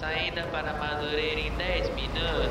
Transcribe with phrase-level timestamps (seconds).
[0.00, 2.50] Saída para Madureira em 10 minutos.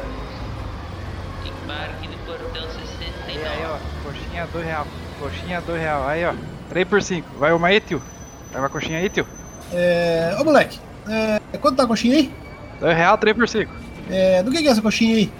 [1.45, 3.31] Embarque no portão 69.
[3.31, 3.77] Aí, aí, ó.
[4.03, 4.87] Coxinha 2 real.
[5.19, 6.07] Coxinha 2 real.
[6.07, 6.33] Aí, ó.
[6.69, 7.37] 3 por 5.
[7.37, 8.01] Vai uma aí, tio.
[8.51, 9.27] Vai uma coxinha aí, tio.
[9.71, 10.35] É.
[10.39, 12.33] Ô moleque, é, quanto tá a coxinha aí?
[12.79, 13.71] 2 real, 3 por 5.
[14.09, 15.31] É, do que, que é essa coxinha aí?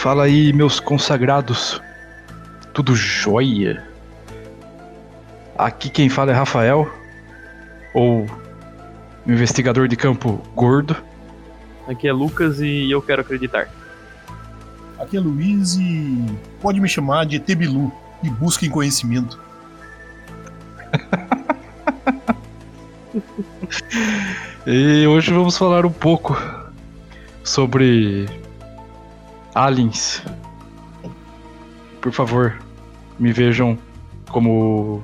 [0.00, 1.78] Fala aí, meus consagrados.
[2.72, 3.86] Tudo jóia?
[5.58, 6.90] Aqui quem fala é Rafael,
[7.92, 8.26] ou
[9.26, 10.96] investigador de campo gordo.
[11.86, 13.68] Aqui é Lucas e eu quero acreditar.
[14.98, 16.24] Aqui é Luiz e
[16.62, 17.92] pode me chamar de Tebilu
[18.22, 19.38] e busquem conhecimento.
[24.66, 26.36] E hoje vamos falar um pouco
[27.42, 28.28] sobre
[29.54, 30.22] aliens.
[32.00, 32.58] Por favor,
[33.18, 33.78] me vejam
[34.30, 35.02] como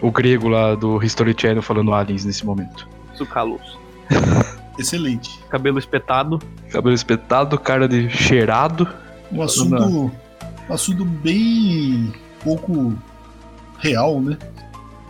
[0.00, 2.88] o grego lá do History Channel falando aliens nesse momento.
[3.14, 3.78] Sucalos.
[4.78, 5.40] Excelente.
[5.48, 6.40] Cabelo espetado.
[6.70, 8.88] Cabelo espetado, cara de cheirado.
[9.30, 10.12] Um assunto,
[10.68, 12.12] um assunto bem
[12.42, 12.94] pouco
[13.78, 14.36] real, né?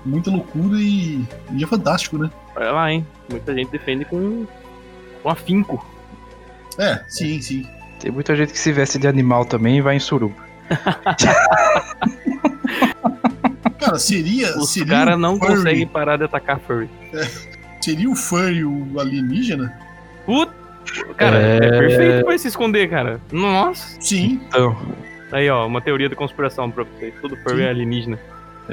[0.05, 2.31] Muita loucura e, e é fantástico, né?
[2.55, 3.07] Olha lá, hein?
[3.29, 4.47] Muita gente defende com,
[5.23, 5.85] com afinco.
[6.79, 7.67] É, sim, sim.
[8.05, 10.35] Tem muita gente que se veste de animal também e vai em suruba.
[13.81, 14.59] Cara, seria.
[14.59, 16.91] Os seria caras um não furry- conseguem parar de atacar furry.
[17.81, 19.73] Seria o furry o alienígena?
[20.27, 20.53] Put...
[21.17, 21.57] Cara, é...
[21.57, 21.61] É.
[21.71, 23.19] perfeito pra se esconder, cara.
[23.33, 23.99] Nossa.
[24.03, 24.39] Sim.
[24.49, 24.77] Então,
[25.33, 27.15] Aí, ó, uma teoria da conspiração pra vocês.
[27.23, 27.63] Tudo furry Sim.
[27.63, 28.19] é alienígena.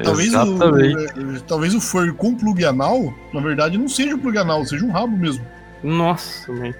[0.03, 1.38] Talvez o, exatamente.
[1.38, 4.83] é, talvez o furry com plug anal, na verdade, não seja um plug anal, seja
[4.85, 5.45] um rabo mesmo.
[5.81, 6.73] Nossa, man.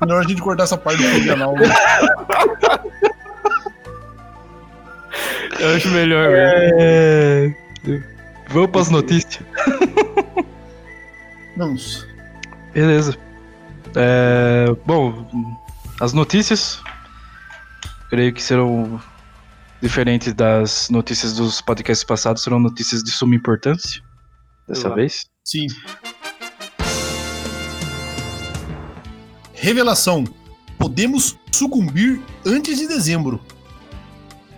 [0.00, 1.54] Melhor a gente cortar essa parte do plug anal.
[1.54, 1.68] Né?
[5.58, 6.76] Eu acho melhor, velho.
[6.80, 7.54] É...
[8.48, 9.44] Vamos pras notícias.
[11.56, 12.06] Vamos.
[12.72, 13.16] Beleza.
[13.94, 15.26] É, Bom,
[16.00, 16.80] as notícias.
[18.08, 19.00] Creio que serão
[19.80, 24.02] diferentes das notícias dos podcasts passados, serão notícias de suma importância.
[24.66, 24.94] Dessa Exato.
[24.96, 25.26] vez.
[25.44, 25.66] Sim.
[29.60, 30.24] Revelação.
[30.78, 33.38] Podemos sucumbir antes de dezembro.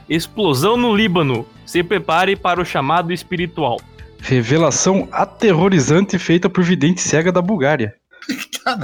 [0.08, 1.44] Explosão no Líbano.
[1.66, 3.80] Se prepare para o chamado espiritual.
[4.20, 7.96] Revelação aterrorizante feita por vidente cega da Bulgária.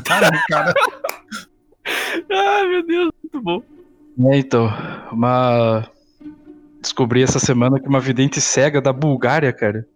[0.05, 0.75] Caralho, cara.
[2.31, 3.63] Ah, meu Deus, muito bom.
[4.33, 4.69] É, então,
[5.13, 5.89] uma.
[6.83, 9.87] Descobri essa semana que uma vidente cega da Bulgária, cara.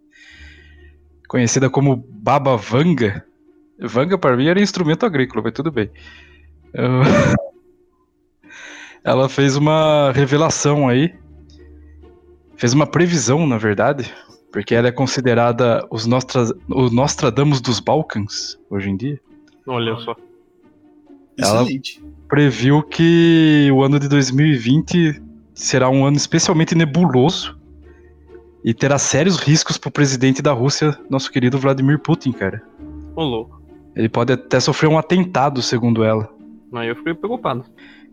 [1.26, 3.24] Conhecida como Baba Vanga.
[3.82, 5.90] Vanga para mim era instrumento agrícola, mas tudo bem.
[6.74, 7.02] Eu-
[9.04, 11.12] Ela fez uma revelação aí.
[12.56, 14.12] Fez uma previsão, na verdade.
[14.52, 16.44] Porque ela é considerada os Nostra...
[16.68, 19.20] o Nostradamus dos Balcãs, hoje em dia.
[19.66, 20.14] Olha só.
[21.38, 22.00] Ela- Excelente.
[22.28, 25.20] previu que o ano de 2020
[25.54, 27.58] será um ano especialmente nebuloso
[28.64, 32.62] e terá sérios riscos para o presidente da Rússia, nosso querido Vladimir Putin, cara.
[33.16, 33.61] Ô, louco.
[33.94, 36.28] Ele pode até sofrer um atentado, segundo ela.
[36.72, 37.64] Aí eu fiquei preocupado.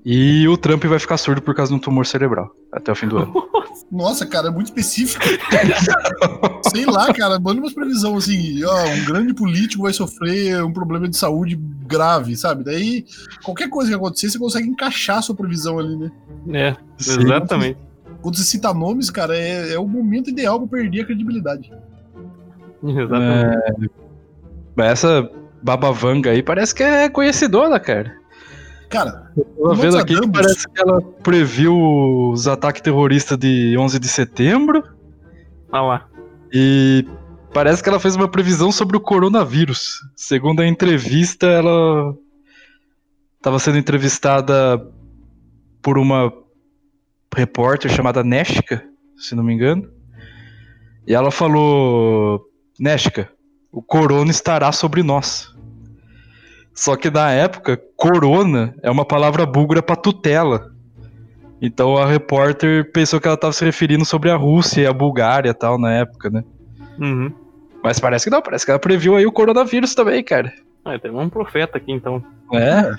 [0.05, 3.07] E o Trump vai ficar surdo por causa de um tumor cerebral até o fim
[3.07, 3.33] do ano.
[3.91, 5.25] Nossa, cara, é muito específico.
[6.69, 11.07] Sei lá, cara, manda umas previsão assim, ó, um grande político vai sofrer um problema
[11.07, 12.63] de saúde grave, sabe?
[12.63, 13.05] Daí,
[13.43, 16.11] qualquer coisa que acontecer, você consegue encaixar a sua previsão ali, né?
[16.53, 17.21] É, Sim.
[17.21, 17.79] exatamente.
[18.21, 21.71] Quando você cita nomes, cara, é, é o momento ideal pra perder a credibilidade.
[22.83, 23.91] Exatamente.
[24.75, 25.29] Mas essa
[25.61, 28.17] babavanga aí parece que é conhecidora, cara.
[28.89, 31.75] Cara, Tô vendo aqui que parece que ela previu
[32.31, 34.83] os ataques terroristas de 11 de setembro.
[35.71, 36.07] Olha lá.
[36.51, 37.05] E
[37.53, 39.99] parece que ela fez uma previsão sobre o coronavírus.
[40.15, 42.15] Segundo a entrevista, ela
[43.37, 44.83] estava sendo entrevistada
[45.81, 46.33] por uma
[47.35, 48.83] repórter chamada Neshka,
[49.15, 49.87] se não me engano.
[51.05, 52.41] E ela falou:
[52.79, 53.29] Neshka,
[53.71, 55.53] o corona estará sobre nós.
[56.73, 60.73] Só que na época, corona é uma palavra búlgara para tutela.
[61.61, 65.49] Então a repórter pensou que ela estava se referindo sobre a Rússia e a Bulgária
[65.49, 66.43] e tal na época, né?
[66.97, 67.33] Uhum.
[67.83, 70.53] Mas parece que não, parece que ela previu aí o coronavírus também, cara.
[70.85, 72.23] Ah, tem um profeta aqui então.
[72.53, 72.95] É,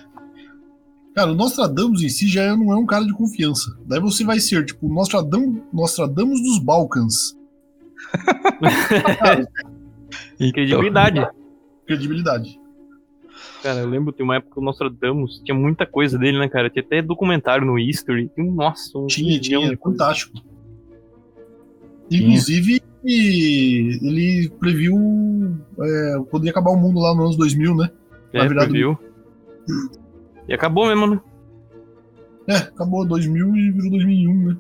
[1.15, 3.77] cara, o Nostradamus em si já não é um cara de confiança.
[3.87, 7.37] Daí você vai ser, tipo, o Nostradamus, Nostradamus dos Balcãs.
[10.35, 11.29] Então, Credibilidade.
[11.87, 12.61] Credibilidade.
[13.63, 16.71] Cara, eu lembro, tem uma época que o Nostradamus tinha muita coisa dele, né, cara?
[16.71, 18.31] Tinha até documentário no History.
[18.35, 20.33] Tinha, nossa, um Tinha, tinha, de fantástico.
[22.11, 24.97] Inclusive, ele previu
[25.81, 27.91] é, quando ia acabar o mundo lá nos anos 2000, né?
[28.33, 28.99] É, na verdade- previu.
[30.49, 31.21] E acabou mesmo, né?
[32.49, 34.57] É, acabou 2000 e virou 2001, né?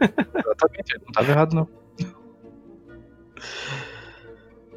[0.00, 1.68] Exatamente, não tava errado, não.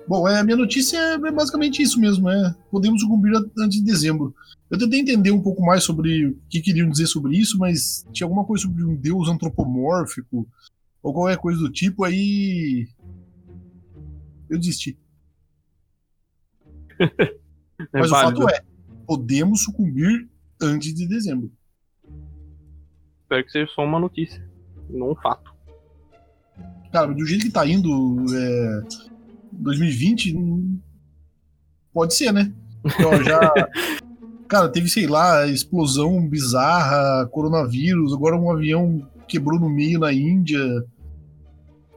[0.07, 4.33] Bom, é, a minha notícia é basicamente isso mesmo, é podemos sucumbir antes de dezembro.
[4.69, 8.25] Eu tentei entender um pouco mais sobre o que queriam dizer sobre isso, mas tinha
[8.25, 10.47] alguma coisa sobre um deus antropomórfico
[11.03, 12.87] ou qualquer coisa do tipo, aí
[14.49, 14.97] eu desisti.
[17.93, 18.39] É Mas válido.
[18.39, 18.65] o fato é,
[19.05, 20.27] podemos sucumbir
[20.59, 21.51] antes de dezembro.
[23.21, 24.43] Espero que seja só uma notícia,
[24.89, 25.53] não um fato.
[26.91, 28.81] Cara, do jeito que tá indo é,
[29.51, 30.79] 2020, hum,
[31.93, 32.51] pode ser, né?
[32.85, 33.39] Ó, já,
[34.47, 40.59] cara, teve, sei lá, explosão bizarra, coronavírus, agora um avião quebrou no meio na Índia.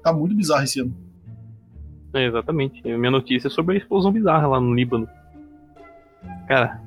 [0.03, 0.95] Tá muito bizarro esse ano.
[2.13, 2.81] É, exatamente.
[2.91, 5.09] A minha notícia é sobre a explosão bizarra lá no Líbano.
[6.49, 6.81] Cara,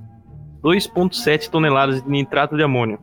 [0.61, 2.99] 2,7 toneladas de nitrato de amônio.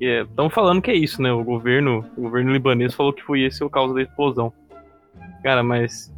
[0.00, 1.32] Estão falando que é isso, né?
[1.32, 4.52] O governo, o governo libanês falou que foi esse o causa da explosão.
[5.42, 6.12] Cara, mas.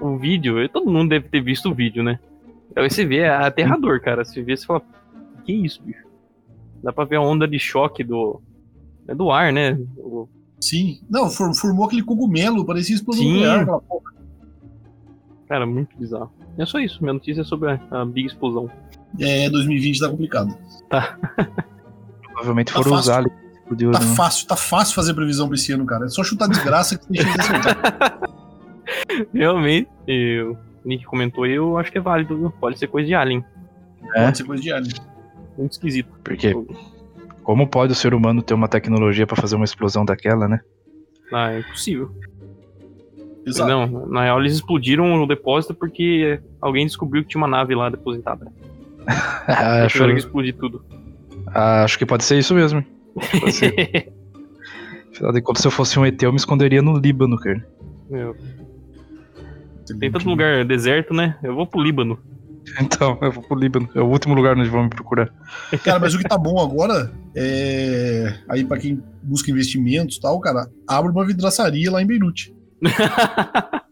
[0.00, 2.18] O vídeo, todo mundo deve ter visto o vídeo, né?
[2.76, 4.24] Aí você vê, é aterrador, cara.
[4.24, 4.82] Você vê, você fala,
[5.44, 6.04] que isso, bicho?
[6.82, 8.40] Dá pra ver a onda de choque do.
[9.08, 9.78] É do ar, né?
[9.96, 10.28] O-
[10.60, 11.00] Sim.
[11.10, 13.32] Não, for- formou aquele cogumelo, parecia explosão Sim.
[13.34, 13.60] nuclear.
[13.62, 14.12] aquela porra.
[15.48, 16.30] Cara, muito bizarro.
[16.58, 18.70] É só isso, minha notícia é sobre a, a Big Explosão.
[19.20, 20.56] É, 2020 tá complicado.
[22.24, 23.08] Provavelmente Tá foram os
[23.64, 24.06] explodiu, Tá né?
[24.14, 26.04] fácil, tá fácil fazer previsão pra esse ano, cara.
[26.06, 28.20] É só chutar desgraça que tem chance de acertar.
[29.32, 30.52] Realmente, eu-
[30.84, 32.50] o Nick comentou, eu acho que é válido, viu?
[32.50, 33.44] Pode ser coisa de Alien.
[34.14, 34.24] É?
[34.26, 34.94] Pode ser coisa de alien.
[35.56, 36.08] Muito esquisito.
[36.22, 36.54] Porque
[37.42, 40.60] como pode o ser humano ter uma tecnologia pra fazer uma explosão daquela, né?
[41.32, 42.10] Ah, é impossível.
[43.46, 43.68] Exato.
[43.68, 47.88] Não, na real eles explodiram o depósito porque alguém descobriu que tinha uma nave lá
[47.88, 48.46] depositada.
[49.46, 50.82] Ah, acho, que explodir tudo.
[51.48, 52.82] ah, acho que pode ser isso mesmo.
[53.50, 54.12] Ser.
[55.12, 57.64] Afinal de contas, se eu fosse um ET, eu me esconderia no Líbano, cara.
[58.10, 58.36] Meu,
[60.00, 61.36] tem tanto lugar deserto, né?
[61.42, 62.18] Eu vou pro Líbano.
[62.80, 63.86] Então, eu vou pro Líbano.
[63.94, 65.30] É o último lugar onde vão me procurar.
[65.84, 68.38] Cara, mas o que tá bom agora é.
[68.48, 72.54] Aí, pra quem busca investimentos e tal, cara, abre uma vidraçaria lá em Beirute.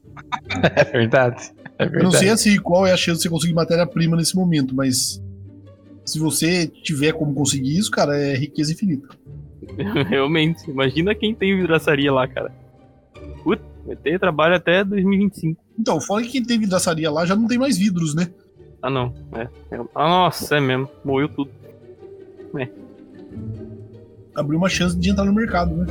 [0.74, 1.50] É verdade.
[1.78, 2.18] É Eu não verdade.
[2.18, 5.21] sei assim qual é a chance de você conseguir matéria-prima nesse momento, mas
[6.12, 9.08] se você tiver como conseguir isso, cara, é riqueza infinita.
[10.08, 10.70] Realmente.
[10.70, 12.52] Imagina quem tem vidraçaria lá, cara.
[13.42, 15.60] Puta, vai ter trabalho até 2025.
[15.78, 18.28] Então, fora que quem tem vidraçaria lá já não tem mais vidros, né?
[18.80, 19.14] Ah, não.
[19.32, 19.42] É.
[19.74, 20.88] é- Ah, nossa, é mesmo.
[21.04, 21.50] Morreu tudo.
[24.34, 25.86] Abriu uma chance de entrar no mercado, né?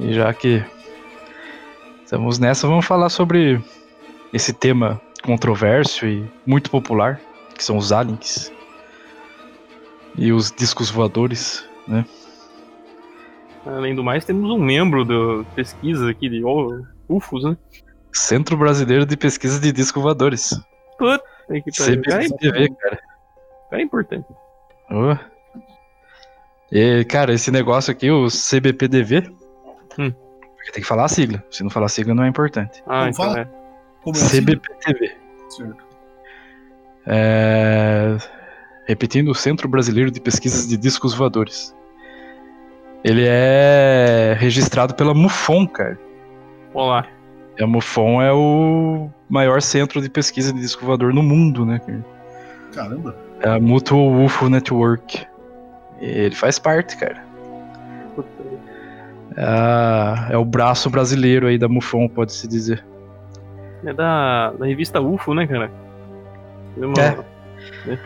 [0.00, 0.64] E já que
[2.02, 3.62] estamos nessa, vamos falar sobre
[4.32, 7.20] esse tema controverso e muito popular,
[7.54, 8.50] que são os aliens
[10.16, 12.06] e os discos voadores, né?
[13.66, 16.42] Além do mais, temos um membro da pesquisa aqui de
[17.06, 17.56] UFOs, né?
[18.10, 20.58] Centro Brasileiro de Pesquisa de Discos Voadores.
[20.98, 21.22] Puta
[21.62, 21.70] que.
[21.70, 22.98] Cara, é- CBTV, cara.
[23.72, 24.26] é importante.
[26.72, 29.30] E, cara, esse negócio aqui, o CBPDV,
[29.98, 30.12] Hum.
[30.56, 31.42] porque tem que falar a sigla.
[31.50, 32.82] Se não falar a sigla, não é importante.
[32.86, 33.40] Ah, então fala?
[33.40, 33.48] é.
[34.02, 34.20] Como é?
[34.20, 35.16] CBPTV.
[35.48, 35.84] Certo.
[37.06, 38.16] É...
[38.86, 41.74] Repetindo, o Centro Brasileiro de Pesquisas de Discos Voadores.
[43.02, 45.98] Ele é registrado pela MUFON, cara.
[46.74, 47.06] Olá.
[47.58, 51.78] E a MUFON é o maior centro de pesquisa de disco voador no mundo, né,
[51.78, 52.04] cara?
[52.74, 53.16] Caramba.
[53.40, 55.26] É a Mutual UFO Network.
[56.00, 57.24] E ele faz parte, cara.
[58.14, 58.28] Puta.
[59.36, 62.84] É, é o braço brasileiro aí da MUFON, pode-se dizer.
[63.84, 65.70] É da, da revista UFO, né, cara?
[66.76, 66.92] Uma-
[67.88, 67.98] É.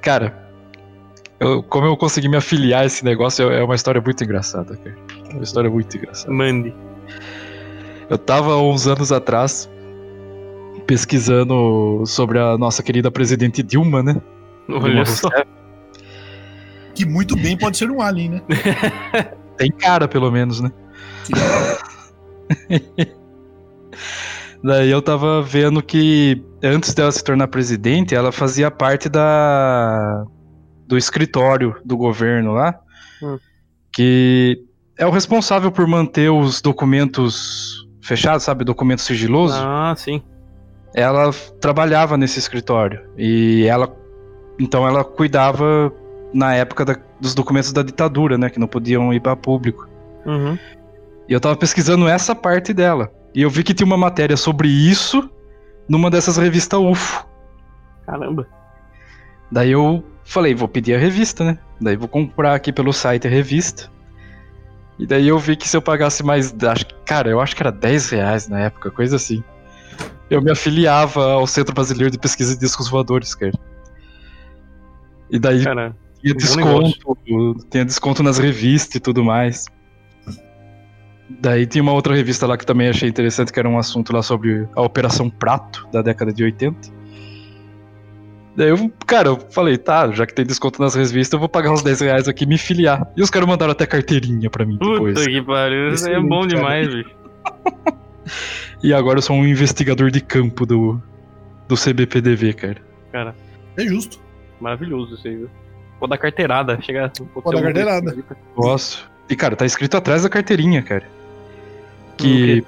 [0.00, 0.32] Cara,
[1.40, 4.76] eu- como eu consegui me afiliar a esse negócio, é é uma história muito engraçada,
[4.76, 4.96] cara.
[5.30, 6.32] É uma história muito engraçada.
[6.32, 6.72] Mande.
[8.08, 9.68] Eu tava uns anos atrás
[10.86, 14.16] pesquisando sobre a nossa querida presidente Dilma, né?
[14.68, 15.28] Dilma Olha só.
[15.28, 15.48] Rousseff.
[16.94, 18.42] Que muito bem pode ser um alien, né?
[19.58, 20.72] Tem cara, pelo menos, né?
[24.62, 30.24] Daí eu tava vendo que antes dela se tornar presidente, ela fazia parte da
[30.86, 32.80] do escritório do governo lá,
[33.22, 33.38] Hum.
[33.92, 34.64] que
[34.96, 39.56] é o responsável por manter os documentos fechados, sabe, documento sigiloso.
[39.58, 40.22] Ah, sim.
[40.94, 43.94] Ela trabalhava nesse escritório e ela,
[44.58, 45.92] então ela cuidava
[46.32, 49.88] na época da- dos documentos da ditadura, né, que não podiam ir para público.
[50.26, 50.58] Uhum.
[51.28, 53.10] E eu tava pesquisando essa parte dela.
[53.34, 55.30] E eu vi que tinha uma matéria sobre isso
[55.88, 57.26] numa dessas revistas UFO.
[58.06, 58.46] Caramba.
[59.50, 61.58] Daí eu falei, vou pedir a revista, né?
[61.80, 63.90] Daí vou comprar aqui pelo site a revista.
[64.98, 66.54] E daí eu vi que se eu pagasse mais.
[66.64, 69.42] Acho, cara, eu acho que era 10 reais na época, coisa assim.
[70.28, 73.52] Eu me afiliava ao Centro Brasileiro de Pesquisa de Discos Voadores, cara.
[75.30, 77.16] E daí Cara, tinha desconto,
[77.70, 79.66] tinha desconto nas revistas e tudo mais.
[81.28, 84.22] Daí tinha uma outra revista lá que também achei interessante, que era um assunto lá
[84.22, 86.90] sobre a Operação Prato, da década de 80.
[88.56, 91.70] Daí eu, cara, eu falei, tá, já que tem desconto nas revistas, eu vou pagar
[91.70, 93.06] uns 10 reais aqui e me filiar.
[93.16, 95.14] E os caras mandaram até carteirinha pra mim depois.
[95.14, 95.92] puta que pariu.
[95.92, 97.10] Isso aí é bom demais, bicho.
[98.82, 101.02] E agora eu sou um investigador de campo do,
[101.66, 102.76] do CBPDV, cara.
[103.10, 103.34] Cara,
[103.76, 104.20] É justo.
[104.60, 105.50] maravilhoso isso aí, viu?
[105.98, 106.78] Pode dar carteirada.
[106.80, 108.16] Chega, Pode dar carteirada.
[108.54, 109.10] Posso.
[109.28, 111.04] E, cara, tá escrito atrás da carteirinha, cara.
[112.16, 112.64] Que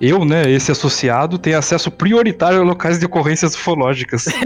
[0.00, 4.26] eu, né, esse associado, tenho acesso prioritário a locais de ocorrências ufológicas.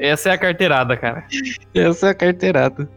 [0.00, 1.26] Essa é a carteirada, cara.
[1.74, 2.88] Essa é a carteirada.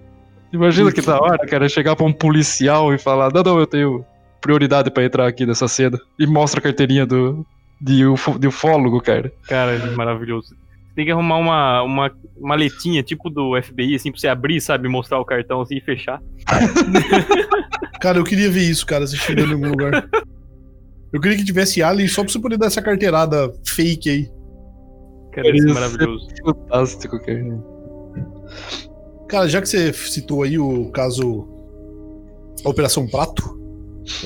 [0.52, 4.06] Imagina que da hora, cara, chegar pra um policial e falar: Não, não, eu tenho
[4.42, 6.00] prioridade pra entrar aqui nessa cena.
[6.18, 7.46] E mostra a carteirinha do,
[7.80, 9.32] de, ufo, de ufólogo, cara.
[9.48, 10.56] Cara, é maravilhoso.
[10.98, 14.90] Tem que arrumar uma, uma maletinha, tipo do FBI, assim, pra você abrir, sabe?
[14.90, 16.20] Mostrar o cartão assim e fechar.
[18.02, 20.10] Cara, eu queria ver isso, cara, se chegando em algum lugar.
[21.14, 24.32] Eu queria que tivesse Alien só pra você poder dar essa carteirada fake aí.
[25.34, 26.28] Cara, isso é maravilhoso.
[26.44, 27.64] Fantástico, cara.
[29.28, 31.48] Cara, já que você citou aí o caso.
[32.66, 33.60] A Operação Prato,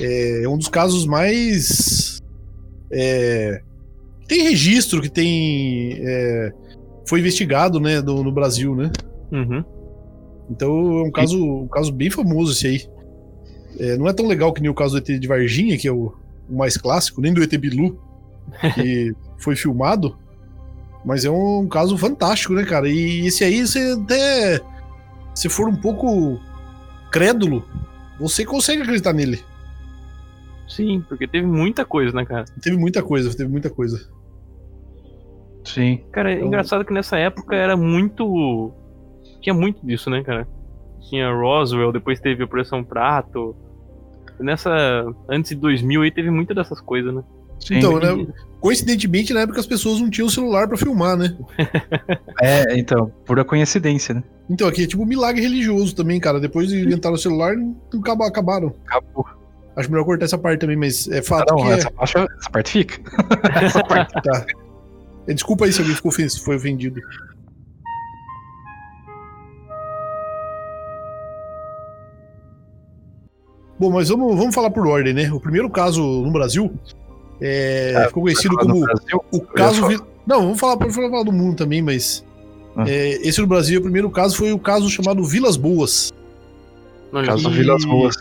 [0.00, 2.18] é um dos casos mais.
[2.90, 3.62] É,
[4.26, 5.98] tem registro que tem.
[6.00, 6.52] é,
[7.08, 8.90] foi investigado, né, no, no Brasil, né?
[9.30, 9.64] Uhum.
[10.50, 12.86] Então é um caso, um caso bem famoso esse aí.
[13.78, 15.92] É, não é tão legal que nem o caso do ET de Varginha, que é
[15.92, 16.14] o,
[16.48, 17.98] o mais clássico, nem do ET Bilu,
[18.74, 20.16] que foi filmado.
[21.04, 22.88] Mas é um, caso fantástico, né, cara?
[22.88, 24.60] E esse aí, você até.
[25.34, 26.38] Se for um pouco
[27.10, 27.64] crédulo,
[28.20, 29.40] você consegue acreditar nele.
[30.68, 32.44] Sim, porque teve muita coisa, né, cara?
[32.62, 34.00] Teve muita coisa, teve muita coisa.
[35.64, 36.00] Sim.
[36.10, 38.72] Cara, é Então- engraçado que nessa época era muito.
[39.40, 40.46] Tinha muito disso, né, cara?
[41.08, 43.54] Tinha Roswell, depois teve Operação Prato.
[44.40, 44.70] Nessa.
[45.28, 47.22] Antes de 2000 aí teve muita dessas coisas, né?
[47.60, 47.76] Sim.
[47.78, 48.26] Então, né?
[48.60, 51.36] Coincidentemente, na época as pessoas não tinham celular pra filmar, né?
[52.40, 54.24] É, então, pura coincidência, né?
[54.50, 56.40] Então, aqui é tipo um milagre religioso também, cara.
[56.40, 57.54] Depois de inventar o celular,
[58.26, 58.74] acabaram.
[58.84, 59.26] Acabou.
[59.76, 62.16] Acho melhor cortar essa parte também, mas é fato Ah, não, que é- essa, parte,
[62.18, 63.00] essa parte fica.
[63.64, 64.46] essa parte, tá.
[65.26, 67.00] É, Desculpa aí se alguém ficou ofen- foi ofendido.
[73.78, 75.32] Bom, mas vamos, vamos falar por ordem, né?
[75.32, 76.72] O primeiro caso no Brasil
[77.40, 79.86] é, Ah, ficou conhecido como Brasil, o caso.
[79.88, 82.24] Vi- Não, vamos falar, pode falar do mundo também, mas.
[82.76, 82.84] Ah.
[82.88, 86.12] é, esse no Brasil, o primeiro caso foi o caso chamado Vilas Boas.
[87.12, 88.14] Olha, Caso E- Vilas Boas.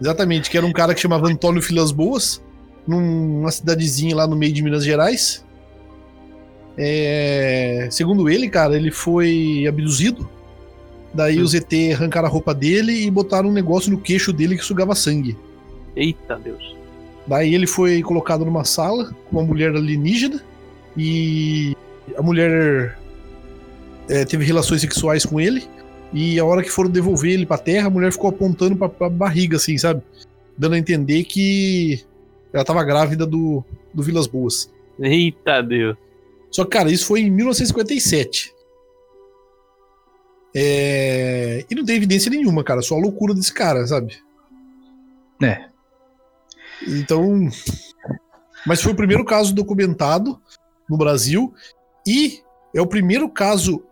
[0.00, 2.42] Exatamente, que era um cara que chamava Antônio Vilas Boas,
[2.86, 5.44] numa cidadezinha lá no meio de Minas Gerais.
[6.78, 10.28] É, segundo ele, cara, ele foi abduzido.
[11.14, 11.44] Daí Hum.
[11.44, 14.94] os ET arrancaram a roupa dele e botaram um negócio no queixo dele que sugava
[14.94, 15.36] sangue.
[15.96, 16.76] Eita Deus.
[17.26, 20.42] Daí ele foi colocado numa sala com uma mulher alienígena
[20.96, 21.74] e
[22.16, 22.98] a mulher
[24.08, 25.64] é, teve relações sexuais com ele.
[26.12, 29.08] E a hora que foram devolver ele pra terra, a mulher ficou apontando pra, pra
[29.08, 30.02] barriga, assim, sabe?
[30.56, 32.04] Dando a entender que
[32.52, 34.72] ela tava grávida do, do Vilas Boas.
[34.98, 35.96] Eita Deus.
[36.50, 38.54] Só que, cara, isso foi em 1957.
[40.54, 41.66] É...
[41.68, 42.80] E não tem evidência nenhuma, cara.
[42.80, 44.16] Só a loucura desse cara, sabe?
[45.42, 45.68] É.
[46.86, 47.48] Então.
[48.66, 50.40] Mas foi o primeiro caso documentado
[50.88, 51.52] no Brasil
[52.06, 52.40] e
[52.74, 53.84] é o primeiro caso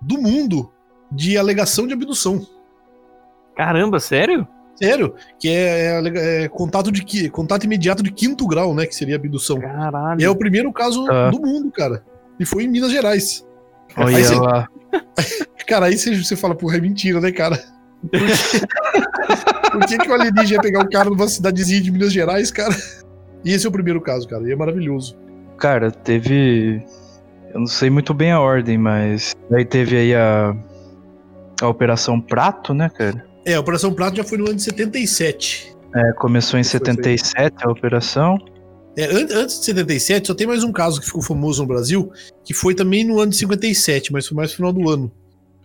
[0.00, 0.72] do mundo
[1.10, 2.46] de alegação de abdução.
[3.56, 4.46] Caramba, sério?
[4.76, 5.14] Sério?
[5.38, 8.84] Que é, é é contato, de, qui- contato imediato de quinto grau, né?
[8.86, 9.58] Que seria abdução.
[9.60, 10.20] Caralho.
[10.20, 11.30] E é o primeiro caso Ah.
[11.30, 12.04] do mundo, cara.
[12.38, 13.46] E foi em Minas Gerais.
[13.96, 14.68] Olha Aí você- lá.
[15.66, 17.58] Cara, aí você, você fala, porra, é mentira, né, cara?
[18.02, 22.12] Por que, Por que, que o alienígena ia pegar o cara numa cidadezinha de Minas
[22.12, 22.72] Gerais, cara?
[23.44, 25.16] E esse é o primeiro caso, cara, e é maravilhoso.
[25.58, 26.80] Cara, teve.
[27.52, 29.34] Eu não sei muito bem a ordem, mas.
[29.52, 30.54] Aí teve aí a.
[31.60, 33.24] A Operação Prato, né, cara?
[33.44, 35.74] É, a Operação Prato já foi no ano de 77.
[35.94, 36.86] É, começou em Foi, foi.
[36.94, 38.36] 77 a operação.
[38.98, 42.10] É, an- antes de 77, só tem mais um caso que ficou famoso no Brasil,
[42.44, 45.10] que foi também no ano de 57, mas foi mais no final do ano.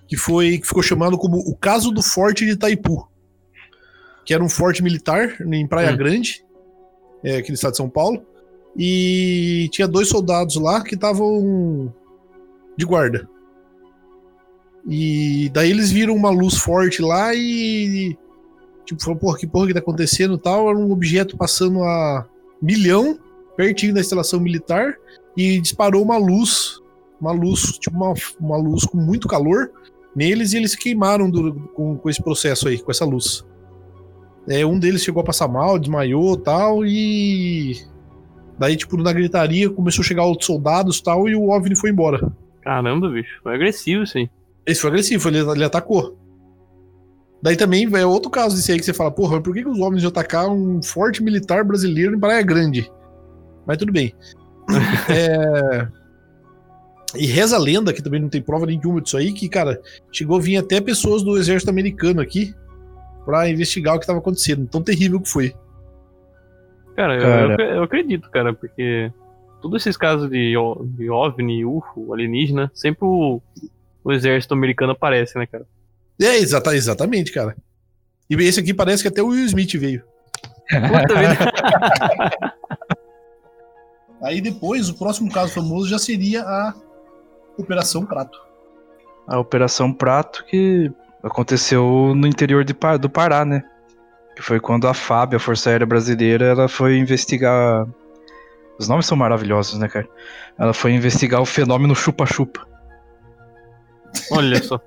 [0.07, 3.09] Que foi que ficou chamado como o caso do Forte de Itaipu.
[4.25, 5.97] Que era um forte militar em Praia Hum.
[5.97, 6.43] Grande,
[7.23, 8.21] é, aqui no estado de São Paulo.
[8.77, 11.93] E tinha dois soldados lá que estavam
[12.77, 13.27] de guarda.
[14.87, 18.17] E daí eles viram uma luz forte lá e.
[18.85, 20.69] Tipo, falou, porra, que porra que tá acontecendo e tal.
[20.69, 22.27] Era um objeto passando a
[22.61, 23.17] milhão,
[23.55, 24.95] pertinho da instalação militar,
[25.37, 26.79] e disparou uma luz.
[27.19, 29.69] Uma luz, tipo, uma, uma luz com muito calor
[30.15, 33.45] neles e eles se queimaram do- com, com esse processo aí, com essa luz.
[34.47, 37.77] É, um deles chegou a passar mal, desmaiou tal, e.
[38.57, 42.31] Daí, tipo, na gritaria começou a chegar outros soldados tal, e o OVNI foi embora.
[42.61, 43.39] Caramba, bicho.
[43.43, 44.29] Foi agressivo isso aí.
[44.65, 46.17] Esse foi agressivo, ele, ele atacou.
[47.41, 49.69] Daí também é outro caso desse aí que você fala, porra, mas por que, que
[49.69, 52.91] os homens iam atacar um forte militar brasileiro em Praia Grande?
[53.65, 54.13] Mas tudo bem.
[55.09, 55.87] É,
[57.15, 60.37] E reza a lenda, que também não tem prova nenhuma disso aí, que, cara, chegou
[60.37, 62.53] a vir até pessoas do exército americano aqui
[63.25, 64.65] pra investigar o que tava acontecendo.
[64.67, 65.53] Tão terrível que foi.
[66.95, 67.63] Cara, eu- Cara.
[67.63, 69.11] Eu, eu acredito, cara, porque
[69.61, 70.53] todos esses casos de,
[70.97, 73.41] de OVNI, UFO, alienígena, sempre o,
[74.03, 75.65] o exército americano aparece, né, cara?
[76.21, 77.55] É, exata, exatamente, cara.
[78.29, 80.03] E esse aqui parece que até o Will Smith veio.
[80.69, 81.37] Puta vida.
[84.23, 86.73] Aí depois, o próximo caso famoso já seria a
[87.57, 88.39] Operação Prato.
[89.27, 90.91] A Operação Prato que
[91.23, 93.63] aconteceu no interior de do Pará, né?
[94.35, 97.85] Que foi quando a FAB, a Força Aérea Brasileira, ela foi investigar.
[98.79, 100.07] Os nomes são maravilhosos, né, cara?
[100.57, 102.65] Ela foi investigar o fenômeno chupa-chupa.
[104.31, 104.79] Olha só.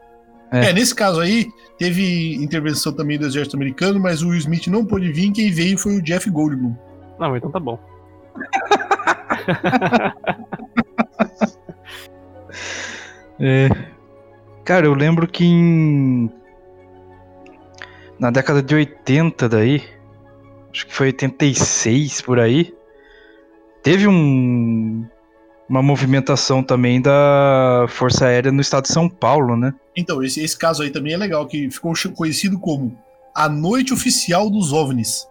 [0.53, 0.67] É.
[0.67, 0.73] É.
[0.73, 5.11] nesse caso aí, teve intervenção também do exército americano, mas o Will Smith não pôde
[5.13, 6.77] vir, quem veio foi o Jeff Goldblum.
[7.19, 7.79] Não, então tá bom.
[13.39, 13.69] É.
[14.65, 16.31] Cara, eu lembro que em.
[18.19, 19.83] Na década de 80 daí.
[20.73, 22.75] Acho que foi 86 por aí.
[23.83, 25.07] Teve um.
[25.69, 29.73] Uma movimentação também da Força Aérea no estado de São Paulo, né?
[29.97, 32.97] Então, esse, esse caso aí também é legal, que ficou conhecido como
[33.35, 35.27] a Noite Oficial dos OVNIs.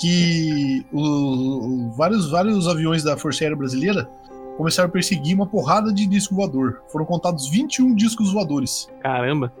[0.00, 4.08] Que o- o- vários, vários aviões da Força Aérea Brasileira
[4.56, 6.82] começaram a perseguir uma porrada de disco voador.
[6.92, 8.88] Foram contados 21 discos voadores.
[9.00, 9.52] Caramba.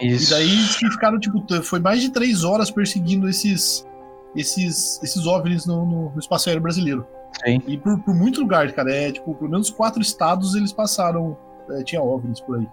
[0.00, 0.32] Isso.
[0.32, 0.48] E daí
[0.90, 3.86] ficaram, tipo, foi mais de três horas perseguindo esses,
[4.36, 7.06] esses, esses OVNIs no, no- no espaço aéreo brasileiro.
[7.44, 7.62] Sim.
[7.66, 11.36] E por, por muito lugar, cara, é tipo, pelo menos quatro estados eles passaram,
[11.70, 12.66] é, tinha OVNIs por aí.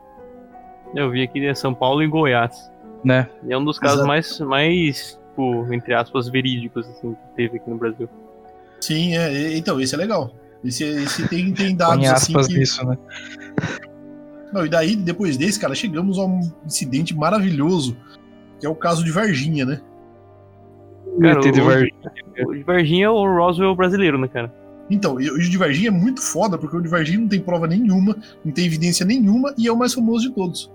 [0.94, 2.72] Eu vi aqui de São Paulo e Goiás.
[3.04, 3.30] Né?
[3.44, 4.08] E é um dos casos Exato.
[4.08, 8.10] mais, mais, tipo, entre aspas, verídicos, assim, que teve aqui no Brasil.
[8.82, 10.32] Sim, é, então, esse é legal.
[10.64, 12.58] Esse, esse tem, tem dados Põe assim aspas que...
[12.58, 12.98] nisso, né?
[14.52, 17.96] Não, e daí, depois desse, cara, chegamos a um incidente maravilhoso,
[18.60, 19.82] que é o caso de Varginha, né?
[21.22, 21.94] Cara, ET de o- Varginha.
[22.48, 24.54] O de Varginha é o Roswell brasileiro, né, cara?
[24.90, 27.66] Então, e o de Varginha é muito foda, porque o de Varginha não tem prova
[27.68, 30.72] nenhuma, não tem evidência nenhuma, e é o mais famoso de todos.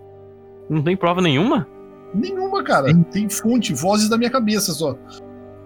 [0.69, 1.67] Não tem prova nenhuma?
[2.13, 2.93] Nenhuma, cara.
[3.13, 4.97] Tem fonte, vozes da minha cabeça só.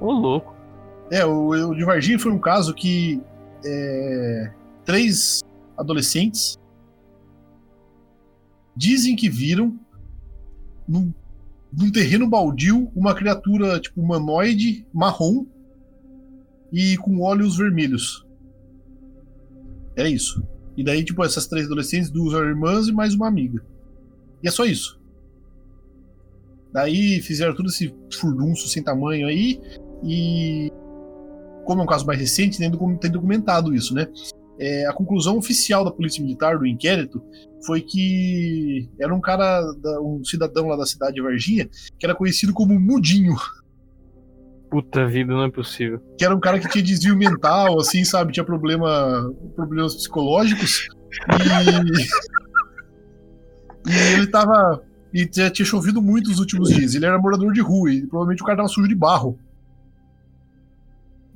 [0.01, 0.55] Ô, louco.
[1.11, 3.21] É, o, o de Varginha foi um caso que
[3.65, 4.51] é,
[4.85, 5.41] três
[5.79, 6.59] adolescentes
[8.77, 9.75] dizem que viram
[10.89, 11.13] num,
[11.77, 15.47] num terreno baldio uma criatura tipo humanoide marrom
[16.73, 18.27] e com olhos vermelhos.
[19.97, 20.43] Era isso.
[20.77, 23.65] E daí, tipo, essas três adolescentes, duas irmãs e mais uma amiga.
[24.43, 25.01] E é só isso.
[26.73, 29.61] Daí fizeram todo esse furdunço sem tamanho aí.
[30.03, 30.73] E
[31.65, 34.09] como é um caso mais recente, tem documentado isso, né?
[34.59, 37.23] É, a conclusão oficial da Polícia Militar do inquérito
[37.67, 39.61] foi que era um cara,
[40.03, 43.35] um cidadão lá da cidade de Varginha, que era conhecido como Mudinho,
[44.75, 46.01] Puta vida, não é possível.
[46.19, 48.33] que era um cara que tinha desvio mental, assim, sabe?
[48.33, 50.89] Tinha problema, problemas psicológicos.
[53.87, 54.83] E, e ele tava.
[55.13, 56.97] E tinha chovido muito nos últimos dias.
[56.97, 59.39] Ele era morador de rua e provavelmente o cara tava sujo de barro.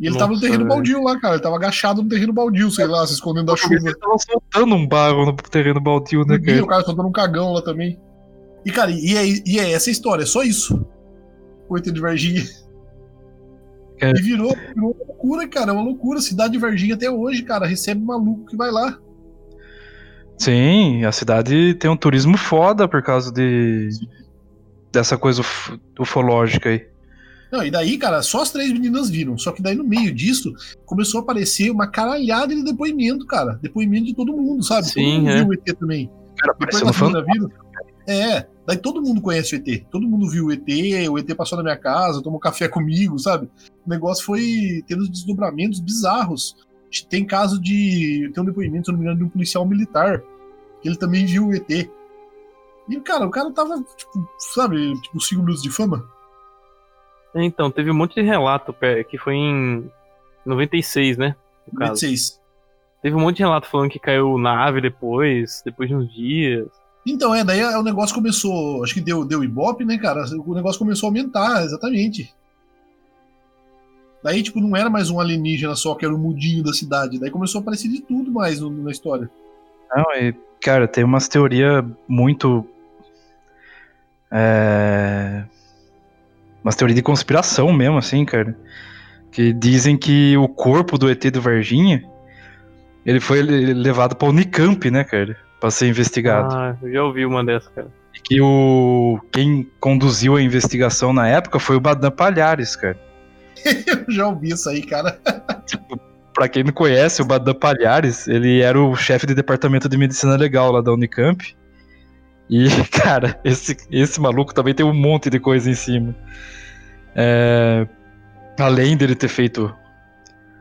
[0.01, 1.35] E ele tava no Nossa, terreno baldio lá, cara.
[1.35, 3.75] Ele tava agachado no terreno baldio, sei lá, se escondendo da chuva.
[3.75, 6.63] Ele tava soltando um barro no terreno baldio, né, E cara?
[6.63, 7.99] o cara soltando um cagão lá também.
[8.65, 10.87] E, cara, e é, e é essa história, é só isso.
[11.69, 12.45] O ET de Varginha.
[14.01, 14.11] É.
[14.11, 15.71] E virou, virou uma loucura, cara.
[15.71, 16.21] É uma loucura.
[16.21, 17.67] Cidade de Varginha até hoje, cara.
[17.67, 18.97] Recebe maluco que vai lá.
[20.37, 23.89] Sim, a cidade tem um turismo foda por causa de
[24.93, 26.87] dessa coisa uf- ufológica aí.
[27.51, 29.39] Não, e daí, cara, só as três meninas viram.
[29.39, 30.53] Só que daí, no meio disso,
[30.85, 33.59] começou a aparecer uma caralhada de depoimento, cara.
[33.63, 34.87] Depoimento de todo mundo, sabe?
[34.87, 35.37] Sim, todo mundo é.
[35.37, 36.11] viu o ET também.
[36.37, 37.07] Cara, Depois fã.
[37.07, 37.51] meninas viram.
[38.07, 39.85] É, daí todo mundo conhece o ET.
[39.91, 40.67] Todo mundo viu o ET,
[41.11, 43.49] o ET passou na minha casa, tomou café comigo, sabe?
[43.87, 46.57] O negócio foi tendo desdobramentos bizarros.
[47.09, 48.31] Tem caso de.
[48.33, 50.23] Tem um depoimento, se eu não me engano, de um policial militar.
[50.81, 51.91] Que ele também viu o ET.
[52.89, 56.09] E, cara, o cara tava, tipo, sabe, tipo, 5 minutos de fama.
[57.41, 58.75] É, Então, teve um monte de relato
[59.09, 59.91] que foi em
[60.45, 61.35] 96, né?
[61.73, 61.93] No caso.
[61.93, 62.41] 26.
[63.03, 66.67] Teve um monte de relato falando que caiu na ave depois, depois de uns dias.
[67.07, 68.83] Então, é, daí o negócio começou.
[68.83, 70.25] Acho que deu, deu ibope, né, cara?
[70.45, 72.35] O negócio começou a aumentar, exatamente.
[74.23, 77.21] Daí, tipo, não era mais um alienígena só que era o mudinho da cidade.
[77.21, 79.31] Daí começou a aparecer de tudo mais no- na história.
[79.95, 82.67] Não, e, cara, tem umas teorias muito.
[84.31, 85.45] É.
[86.65, 88.57] Umas teorias de conspiração mesmo, assim, cara.
[89.31, 92.03] Que dizem que o corpo do ET do Varginha
[93.07, 95.37] ele foi le- levado pra Unicamp, né, cara?
[95.61, 96.55] Pra ser investigado.
[96.55, 97.89] Ah, eu já ouvi uma dessas, cara.
[98.15, 99.21] E que o.
[99.33, 102.99] Quem conduziu a investigação na época foi o Badan Palhares, cara.
[103.87, 105.19] Eu já ouvi isso aí, cara.
[106.35, 110.37] Pra quem não conhece, o Badan Palhares, ele era o chefe de departamento de medicina
[110.37, 111.57] legal lá da Unicamp.
[112.49, 116.15] E, cara, esse, esse maluco também tem um monte de coisa em cima.
[117.15, 117.87] É,
[118.59, 119.75] além dele ter feito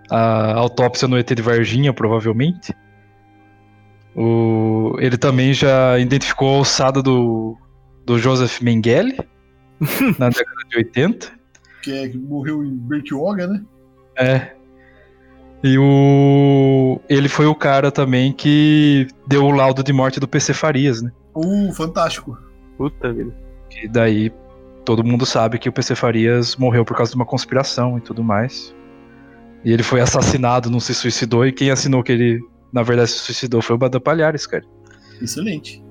[0.09, 2.73] a autópsia no ET de Varginha, provavelmente,
[4.15, 7.55] o, ele também já identificou a alçada do,
[8.05, 9.17] do Joseph Mengele
[10.17, 11.31] na década de 80.
[11.83, 13.63] Que, é, que morreu em Bertioga, né?
[14.17, 14.51] É.
[15.63, 16.99] E o.
[17.09, 21.11] Ele foi o cara também que deu o laudo de morte do PC Farias, né?
[21.39, 22.37] Uh, fantástico.
[22.77, 23.33] Puta vida.
[23.69, 24.31] Que daí
[24.85, 28.23] todo mundo sabe que o PC Farias morreu por causa de uma conspiração e tudo
[28.23, 28.73] mais.
[29.63, 33.19] E ele foi assassinado, não se suicidou, e quem assinou que ele, na verdade, se
[33.19, 34.63] suicidou foi o Badan Palhares, cara.
[35.21, 35.83] Excelente.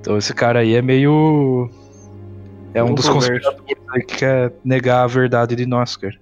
[0.00, 1.70] Então esse cara aí é meio.
[2.74, 6.16] É um dos conspiradores que quer negar a verdade de nós, cara.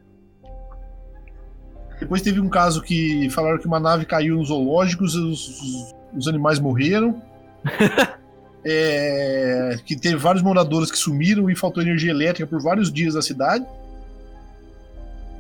[1.99, 6.29] Depois teve um caso que falaram que uma nave caiu nos zoológicos, os, os- os
[6.29, 7.23] animais morreram.
[8.63, 13.23] É, que teve vários moradores que sumiram e faltou energia elétrica por vários dias na
[13.23, 13.65] cidade.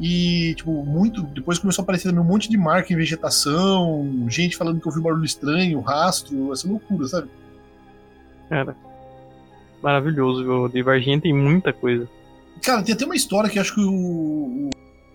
[0.00, 1.22] E, tipo, muito.
[1.24, 5.02] Depois começou a aparecer também um monte de marca em vegetação, gente falando que ouviu
[5.02, 7.28] barulho estranho, rastro, essa loucura, sabe?
[8.48, 8.74] Cara.
[9.82, 10.68] Maravilhoso, viu?
[10.68, 12.08] De Varginha tem muita coisa.
[12.62, 14.70] Cara, tem até uma história que acho que o.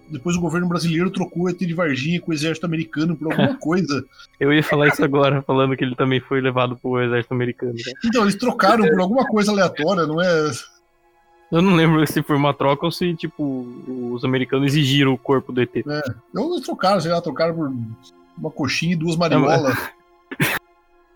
[0.10, 3.32] o- depois o governo brasileiro trocou o ET de Varginha com o exército americano por
[3.32, 4.04] alguma coisa.
[4.40, 7.74] Eu ia falar isso agora, falando que ele também foi levado pro exército americano.
[7.84, 7.98] cara.
[8.06, 10.52] Então, eles trocaram por alguma coisa aleatória, não é?
[11.52, 13.44] Eu não lembro se foi uma troca ou se, tipo,
[14.12, 15.72] os americanos exigiram o corpo do ET.
[16.36, 17.72] Ou eles trocaram, sei lá, trocaram por
[18.38, 19.76] uma coxinha e duas mariolas.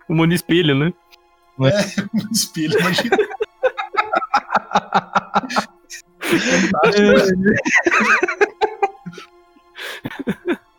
[0.08, 0.92] Um monte de espelho, né?
[1.56, 3.16] um espelho, imagina.
[10.32, 10.60] Fantástico.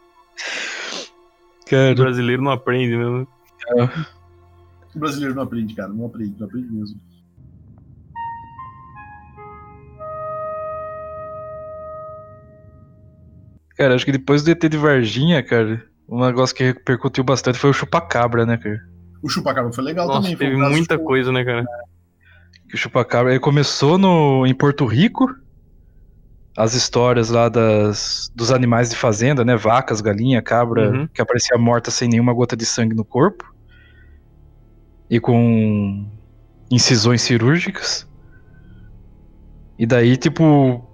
[1.62, 3.26] O Cara, brasileiro não aprende mesmo.
[4.94, 5.88] O brasileiro não aprende, cara.
[5.88, 7.00] Não aprende, não aprende mesmo.
[13.82, 17.72] cara, acho que depois do ET de Varginha, cara, um negócio que repercutiu bastante foi
[17.72, 18.80] o chupacabra, né, cara?
[19.24, 20.38] O chupacabra foi legal Nossa, também.
[20.38, 21.66] teve um muita coisa, né, cara?
[22.70, 25.28] Que o chupacabra, ele começou no, em Porto Rico,
[26.58, 31.08] as histórias lá das, dos animais de fazenda, né, vacas, galinha, cabra, Uhum.
[31.14, 33.46] que aparecia morta sem nenhuma gota de sangue no corpo
[35.10, 36.06] e com
[36.70, 38.08] incisões cirúrgicas.
[39.80, 40.88] E daí, tipo,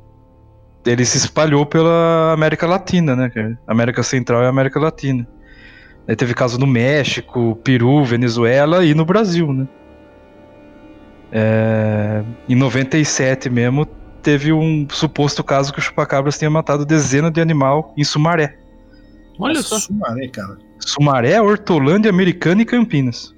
[0.85, 3.29] ele se espalhou pela América Latina, né?
[3.67, 5.27] América Central e América Latina.
[6.05, 9.67] Daí teve caso no México, Peru, Venezuela e no Brasil, né?
[11.31, 13.85] É, Em 97 mesmo,
[14.27, 18.57] teve um suposto caso que o chupacabras tinha matado dezenas de animal em Sumaré.
[19.39, 19.79] Olha só.
[19.79, 20.57] Sumaré, cara.
[20.81, 23.33] Sumaré, Hortolândia, Americana e Campinas.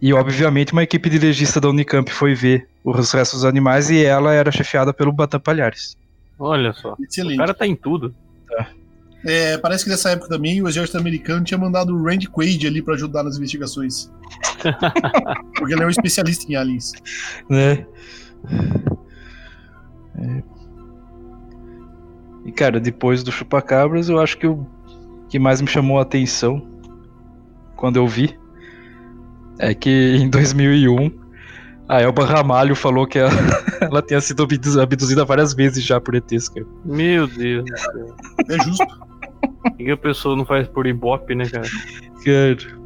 [0.00, 4.02] E obviamente uma equipe de legista da Unicamp foi ver os restos dos animais e
[4.02, 5.98] ela era chefiada pelo Batan Palhares.
[6.38, 6.96] Olha só.
[6.98, 7.36] O Excelente.
[7.36, 8.14] cara tá em tudo.
[9.22, 12.80] É, parece que nessa época também o exército americano tinha mandado o Randy Quaid ali
[12.80, 14.10] pra ajudar nas investigações.
[15.58, 16.92] Porque ele é um especialista em aliens.
[17.50, 17.84] Né?
[22.44, 24.66] E, cara, depois do Chupacabras, eu acho que o
[25.28, 26.66] que mais me chamou a atenção
[27.76, 28.36] quando eu vi
[29.58, 31.10] é que em 2001
[31.88, 33.30] a Elba Ramalho falou que ela,
[33.80, 36.66] ela tinha sido abdu- abduzida várias vezes já por ETs, cara.
[36.84, 37.64] Meu Deus.
[38.48, 38.86] É justo.
[39.66, 41.68] O que a pessoa não faz por Ibope, né, cara?
[42.24, 42.78] Cara,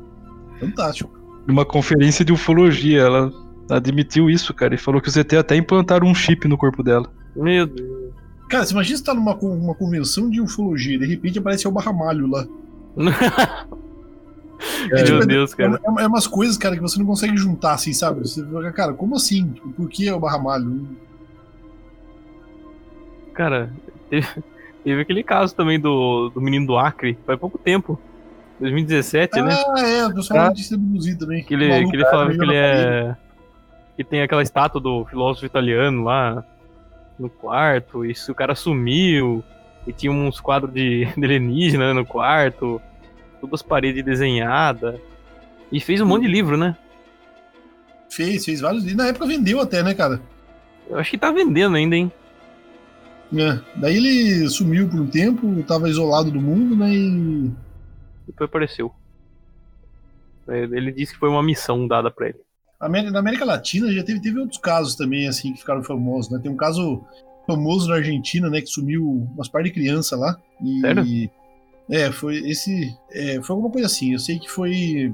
[0.59, 1.13] Fantástico.
[1.47, 3.31] numa conferência de ufologia, ela
[3.71, 7.09] admitiu isso, cara, e falou que os ET até implantaram um chip no corpo dela.
[7.37, 8.13] Meu Deus.
[8.49, 12.27] Cara, você imagina você tá numa uma convenção de ufologia, de repente aparece o Barramalho
[12.27, 12.47] lá.
[14.89, 15.81] Meu tipo, Deus, cara.
[15.83, 18.21] É, é umas coisas, cara, que você não consegue juntar, assim, sabe?
[18.21, 19.51] Você fica, cara, como assim?
[19.51, 20.89] Tipo, por que é o Barramalho?
[23.33, 23.71] Cara,
[24.09, 24.29] teve,
[24.85, 27.99] teve aquele caso também do, do menino do Acre, faz pouco tempo.
[28.61, 29.53] 2017, né?
[29.77, 30.53] Ah, é, o pessoal Ah.
[30.53, 30.79] disse
[31.19, 31.43] também.
[31.43, 33.17] Que ele, Maluco, que ele falava que ele é.
[33.97, 36.45] Que tem aquela estátua do filósofo italiano lá
[37.19, 39.43] no quarto, e se o cara sumiu,
[39.87, 42.81] e tinha uns quadros de, de alienígena né, no quarto,
[43.41, 45.01] todas as paredes desenhadas.
[45.71, 46.77] E fez um monte de livro, né?
[48.11, 48.87] Fez, fez vários.
[48.87, 50.21] E na época vendeu até, né, cara?
[50.89, 52.13] Eu acho que tá vendendo ainda, hein?
[53.37, 53.59] É.
[53.75, 56.95] Daí ele sumiu por um tempo, tava isolado do mundo, né?
[56.95, 57.51] E.
[58.27, 58.95] Depois apareceu.
[60.47, 62.39] É, Ele disse que foi uma missão dada pra ele.
[62.89, 66.39] Na América Latina já teve, teve outros casos também, assim, que ficaram famosos, né?
[66.43, 67.03] Tem um caso
[67.47, 68.61] famoso na Argentina, né?
[68.61, 70.39] Que sumiu umas par de criança lá.
[70.63, 70.81] E.
[70.81, 71.31] Sério?
[71.91, 72.97] É, foi esse.
[73.11, 74.13] é, foi alguma coisa assim.
[74.13, 75.13] Eu sei que foi.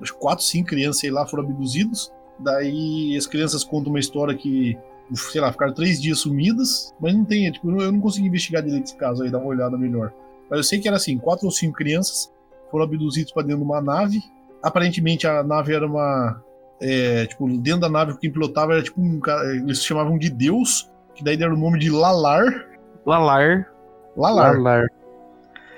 [0.00, 2.12] Acho que quatro, cinco crianças, sei lá, foram abduzidos.
[2.38, 4.76] Daí as crianças contam uma história que,
[5.14, 8.84] sei lá, ficaram três dias sumidas, mas não tem, tipo, eu não consegui investigar direito
[8.84, 10.12] esse caso aí, dar uma olhada melhor.
[10.50, 12.32] Mas eu sei que era assim, quatro ou cinco crianças
[12.70, 14.20] foram abduzidos para dentro de uma nave.
[14.62, 16.42] Aparentemente a nave era uma,
[16.80, 20.90] é, tipo, dentro da nave quem pilotava era tipo um cara, eles chamavam de Deus,
[21.14, 22.68] que daí deram o nome de Lalar.
[23.06, 23.68] Lalar.
[24.16, 24.56] Lalar.
[24.56, 24.86] Lalar.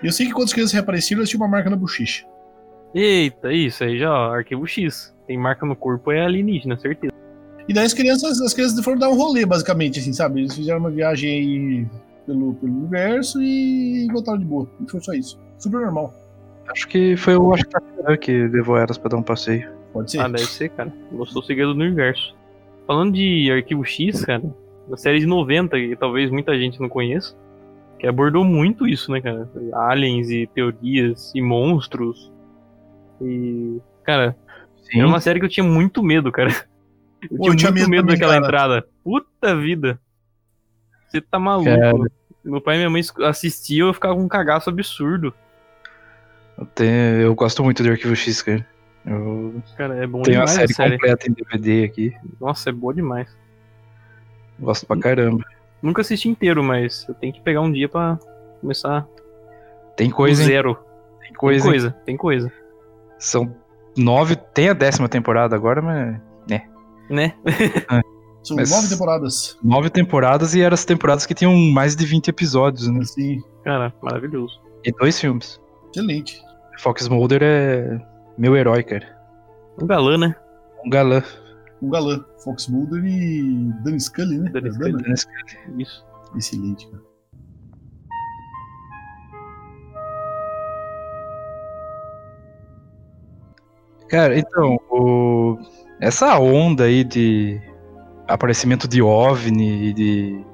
[0.02, 2.26] E eu sei que quando as crianças reapareceram, eles tinham uma marca na bochecha.
[2.94, 5.14] Eita, isso aí já, ó, arquivo X.
[5.26, 7.12] Tem marca no corpo, é alienígena, certeza.
[7.66, 10.40] E daí as crianças, as crianças foram dar um rolê, basicamente, assim, sabe?
[10.40, 11.86] Eles fizeram uma viagem aí
[12.26, 14.68] pelo, pelo universo e voltaram de boa.
[14.80, 15.40] E foi só isso.
[15.58, 16.14] Super normal.
[16.68, 17.82] Acho que foi o Ashtar
[18.20, 19.73] que levou elas pra dar um passeio.
[19.94, 20.18] Pode ser.
[20.20, 20.92] Ah, deve ser, cara.
[21.10, 22.34] Gostou do segredo do universo.
[22.86, 24.42] Falando de arquivo X, cara,
[24.90, 27.34] da série de 90, que talvez muita gente não conheça,
[27.98, 29.48] que abordou muito isso, né, cara?
[29.72, 32.30] Aliens e teorias e monstros.
[33.22, 33.78] E.
[34.02, 34.36] Cara,
[34.82, 34.98] Sim.
[34.98, 36.50] era uma série que eu tinha muito medo, cara.
[37.30, 38.44] Eu Pô, eu tinha tinha muito medo daquela cara.
[38.44, 38.86] entrada.
[39.02, 39.98] Puta vida.
[41.08, 41.70] Você tá maluco.
[41.70, 41.94] Cara.
[42.44, 45.32] Meu pai e minha mãe assistiam eu ficava com um cagaço absurdo.
[46.58, 48.66] Eu, tenho- eu gosto muito do Arquivo X, cara.
[49.06, 50.92] Eu Cara, é bom a demais série, a série.
[50.92, 52.16] completa em DVD aqui.
[52.40, 53.28] Nossa, é boa demais.
[54.58, 55.44] Gosto pra caramba.
[55.82, 58.18] Nunca assisti inteiro, mas eu tenho que pegar um dia pra
[58.60, 59.06] começar
[59.96, 60.48] Tem do coisa, hein?
[60.48, 60.74] zero.
[61.20, 61.64] Tem Tem coisa.
[61.66, 61.70] hein?
[61.70, 62.52] coisa, tem coisa.
[63.18, 63.54] São
[63.96, 64.36] nove.
[64.36, 66.20] Tem a décima temporada agora, mas.
[67.10, 67.34] Né?
[68.42, 69.58] São Mas- nove temporadas.
[69.62, 73.00] Nove temporadas e eram as temporadas que tinham mais de 20 episódios, né?
[73.00, 74.58] Assim, Cara, maravilhoso.
[74.84, 75.60] E dois filmes.
[75.94, 76.40] excelente.
[76.78, 78.00] Fox Mulder é
[78.36, 79.06] meu herói, cara.
[79.80, 80.34] Um galã, né?
[80.84, 81.22] Um galã.
[81.82, 82.24] Um galã.
[82.42, 84.50] Fox Mulder e Dan Scully, né?
[84.50, 85.02] Dan É, Scully.
[85.02, 85.14] Dan?
[85.78, 86.04] Isso.
[86.36, 87.02] Excelente, cara.
[94.08, 95.58] Cara, então, o-
[96.00, 97.60] essa onda aí de
[98.28, 100.44] aparecimento de OVNI e de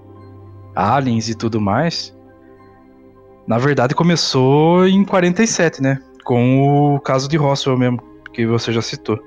[0.75, 2.16] aliens e tudo mais,
[3.47, 6.01] na verdade começou em 47, né?
[6.31, 8.01] Com o caso de Roswell mesmo,
[8.33, 9.19] que você já citou.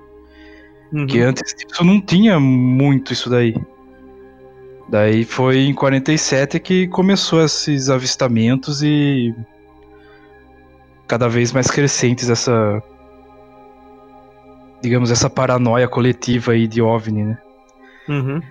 [0.94, 1.06] Uhum.
[1.06, 3.54] Que antes disso não tinha muito isso daí.
[4.88, 9.36] Daí foi em 47 que começou esses avistamentos e
[11.06, 12.82] cada vez mais crescentes essa
[14.82, 17.38] digamos essa paranoia coletiva aí de OVNI, né?
[18.08, 18.42] Uhum.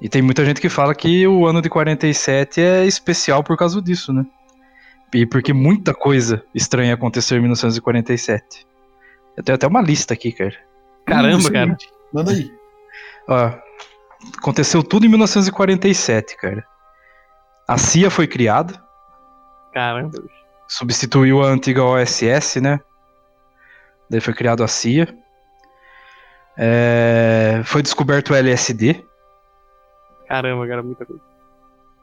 [0.00, 3.82] E tem muita gente que fala que o ano de 47 é especial por causa
[3.82, 4.24] disso, né?
[5.14, 8.66] E porque muita coisa estranha aconteceu em 1947.
[9.36, 10.54] Eu tenho até uma lista aqui, cara.
[11.06, 11.76] Caramba, Hum, cara.
[12.12, 12.50] Manda aí.
[13.28, 13.50] Ó,
[14.38, 16.66] aconteceu tudo em 1947, cara.
[17.68, 18.82] A CIA foi criada,
[19.72, 20.18] Caramba.
[20.68, 22.80] substituiu a antiga OSS, né?
[24.10, 25.08] Daí foi criado a CIA.
[26.56, 29.04] É, foi descoberto o LSD.
[30.28, 31.22] Caramba, cara, muita coisa.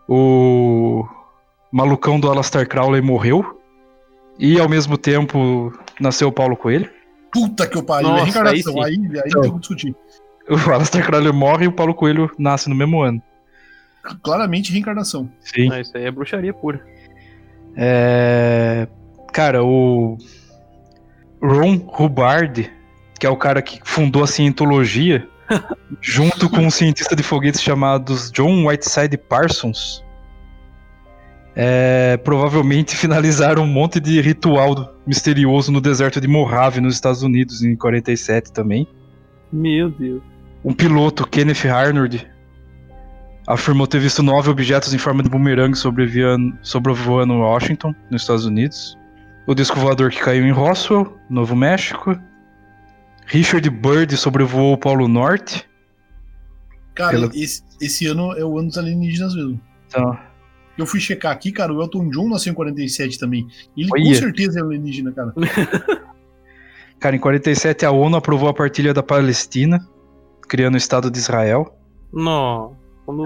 [0.08, 1.08] O
[1.72, 3.60] malucão do Alastar Crowley morreu.
[4.38, 6.90] E ao mesmo tempo nasceu o Paulo Coelho.
[7.32, 8.10] Puta que eu pariu.
[8.10, 8.82] Nossa, é reencarnação.
[8.82, 9.96] aí Aí, aí, não tem discutir.
[10.50, 13.22] O Alastar Crowley morre e o Paulo Coelho nasce no mesmo ano.
[14.24, 15.30] Claramente reencarnação.
[15.42, 15.72] Sim.
[15.72, 16.84] Ah, isso aí é bruxaria pura.
[17.76, 18.88] É,
[19.32, 20.18] Cara, o
[21.42, 22.70] Ron Hubbard,
[23.20, 25.28] que é o cara que fundou a cientologia,
[26.02, 30.04] junto com um cientista de foguetes chamados John Whiteside Parsons,
[31.62, 37.62] é, provavelmente finalizaram um monte de ritual misterioso no deserto de Mojave, nos Estados Unidos,
[37.62, 38.88] em 47 também.
[39.52, 40.22] Meu Deus.
[40.64, 42.26] Um piloto, Kenneth Arnold,
[43.46, 48.98] afirmou ter visto nove objetos em forma de bumerangue sobrevoando, sobrevoando Washington, nos Estados Unidos.
[49.46, 52.18] O disco voador que caiu em Roswell, Novo México.
[53.26, 55.68] Richard Bird sobrevoou o Polo Norte.
[56.96, 59.60] Cara, Pelo- esse, esse ano é o ano dos alienígenas mesmo.
[59.88, 60.18] Então,
[60.80, 63.46] Eu fui checar aqui, cara, o Elton John nasceu em 47 também.
[63.76, 64.16] Ele com Olha.
[64.16, 65.34] certeza é alienígena, cara.
[66.98, 69.86] cara, em 47 a ONU aprovou a partilha da Palestina,
[70.48, 71.76] criando o Estado de Israel.
[72.14, 72.78] Não.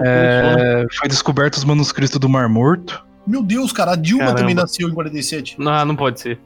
[0.04, 3.06] É, foi descoberto os manuscritos do Mar Morto.
[3.28, 4.39] Meu Deus, cara, a Dilma Caramba.
[4.39, 5.60] também nasceu em 47.
[5.60, 6.39] Não, não pode ser.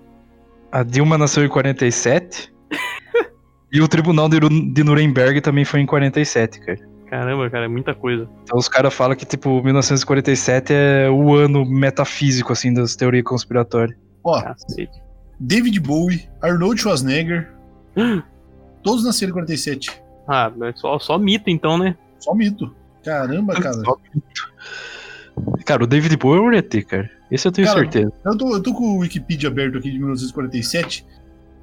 [0.72, 2.54] A Dilma nasceu em 47.
[3.72, 6.97] e o Tribunal de Nuremberg também foi em 47, cara.
[7.10, 8.30] Caramba, cara, é muita coisa.
[8.44, 13.98] Então os caras falam que, tipo, 1947 é o ano metafísico, assim, das teorias conspiratórias.
[14.24, 15.02] Ó, Cacete.
[15.40, 17.54] David Bowie, Arnold Schwarzenegger,
[18.84, 20.02] todos nasceram em 47.
[20.28, 21.96] Ah, só, só mito então, né?
[22.20, 22.76] Só mito.
[23.04, 23.78] Caramba, cara.
[25.66, 27.10] Cara, o David Bowie é um ET, cara.
[27.32, 28.12] Esse eu tenho Cara, certeza.
[28.26, 31.06] Eu tô, eu tô com o Wikipedia aberto aqui de 1947.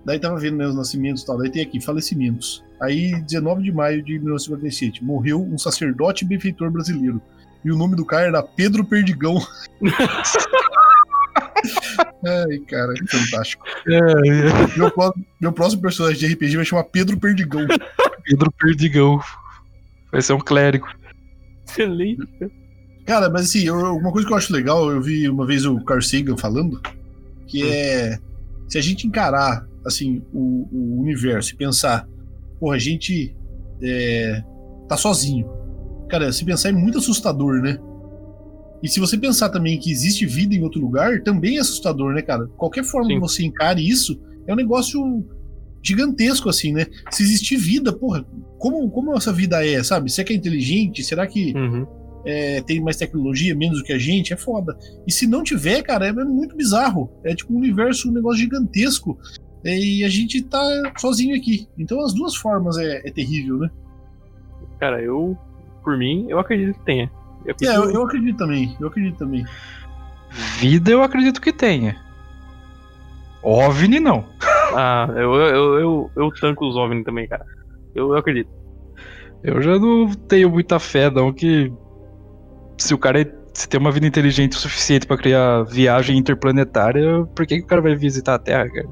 [0.04, 1.38] Daí tava vendo né, os nascimentos e tal.
[1.38, 2.62] Daí tem aqui, falecimentos.
[2.80, 7.20] Aí, 19 de maio de 1947, morreu um sacerdote e benfeitor brasileiro.
[7.64, 9.38] E o nome do cara era Pedro Perdigão.
[12.26, 13.64] Ai, cara, que fantástico.
[14.76, 17.66] Meu, pró- meu próximo personagem de RPG vai chamar Pedro Perdigão.
[18.24, 19.20] Pedro Perdigão.
[20.12, 20.86] Vai ser um clérigo.
[21.68, 22.26] Excelente.
[23.06, 25.82] Cara, mas assim, eu- uma coisa que eu acho legal, eu vi uma vez o
[25.84, 26.80] Carl Sagan falando,
[27.46, 28.18] que é
[28.68, 32.08] se a gente encarar assim o, o universo e pensar,
[32.58, 33.34] porra, a gente
[33.82, 34.42] é,
[34.88, 35.46] tá sozinho.
[36.08, 37.78] Cara, se pensar é muito assustador, né?
[38.82, 42.20] E se você pensar também que existe vida em outro lugar, também é assustador, né,
[42.22, 42.46] cara?
[42.56, 43.14] Qualquer forma Sim.
[43.14, 45.24] que você encare isso, é um negócio
[45.82, 46.86] gigantesco, assim, né?
[47.10, 48.24] Se existir vida, porra,
[48.58, 50.10] como, como essa vida é, sabe?
[50.10, 51.02] Será que é inteligente?
[51.02, 51.86] Será que Uhum.
[52.26, 54.76] é, tem mais tecnologia, menos do que a gente, é foda.
[55.06, 57.10] E se não tiver, cara, é muito bizarro.
[57.24, 59.18] É tipo um universo, um negócio gigantesco.
[59.64, 60.60] E a gente tá
[60.98, 61.66] sozinho aqui.
[61.78, 63.70] Então as duas formas é, é terrível, né?
[64.78, 65.36] Cara, eu,
[65.82, 67.10] por mim, eu acredito que tenha.
[67.44, 68.76] Eu É, acredito- eu, eu acredito também.
[68.80, 69.44] Eu acredito também.
[70.58, 71.96] Vida eu acredito que tenha.
[73.42, 74.24] OVNI não.
[74.76, 77.44] Ah, eu, eu, eu, eu tanco os OVNI também, cara.
[77.94, 78.50] Eu, eu acredito.
[79.40, 81.72] Eu já não tenho muita fé, não, que
[82.76, 87.24] se o cara é- se tem uma vida inteligente o suficiente pra criar viagem interplanetária,
[87.36, 88.88] por que, que o cara vai visitar a Terra, cara?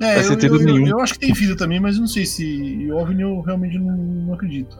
[0.00, 0.86] É, Faz eu, sentido eu, eu, nenhum.
[0.88, 3.96] eu acho que tem vida também, mas eu não sei se OVNI eu realmente não,
[3.96, 4.76] não acredito.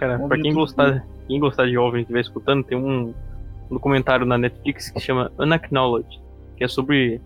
[0.00, 0.60] Cara, Vamos pra quem tudo.
[0.60, 3.08] gostar, quem gostar de OVNI e estiver escutando, tem um,
[3.70, 6.20] um documentário na Netflix que chama Unacknowledged,
[6.56, 7.20] que é sobre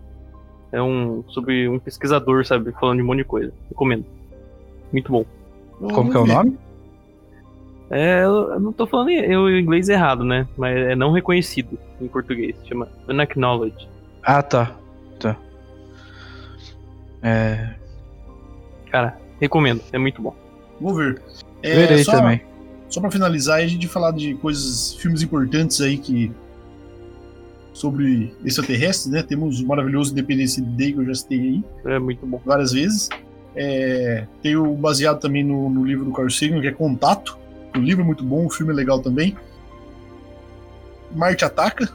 [0.71, 3.51] é um sobre um pesquisador, sabe, falando de um monte de coisa.
[3.69, 4.05] Recomendo.
[4.91, 5.25] Muito bom.
[5.81, 6.57] Eu Como que é o nome?
[7.89, 10.47] É, eu não tô falando em- eu, em inglês errado, né?
[10.55, 12.55] Mas é não reconhecido em português.
[12.67, 13.87] Chama Unacknowledged.
[14.21, 14.75] Ah, tá.
[17.21, 17.75] É,
[18.91, 19.81] Cara, recomendo.
[19.91, 20.35] É muito bom.
[20.79, 21.21] Vou ver.
[21.61, 22.41] É, verei só, também.
[22.89, 26.31] Só pra finalizar, a gente falar de coisas, filmes importantes aí que.
[27.73, 29.21] sobre extraterrestres, né?
[29.23, 32.41] Temos o maravilhoso Independence Day que eu já citei aí É muito bom.
[32.45, 33.09] várias vezes.
[33.55, 37.37] É, tem o baseado também no, no livro do Carl Sagan, que é Contato.
[37.75, 39.35] O livro é muito bom, o filme é legal também.
[41.15, 41.89] Marte Ataca.